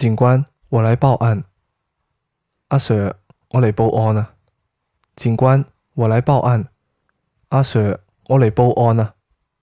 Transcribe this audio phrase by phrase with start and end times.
[0.00, 1.44] 警官，我来报案。
[2.68, 3.16] 阿 Sir，
[3.50, 4.32] 我嚟报案啊。
[5.14, 6.64] 警官，我来报案。
[7.50, 8.00] 阿 Sir，
[8.30, 9.14] 我嚟报案啊。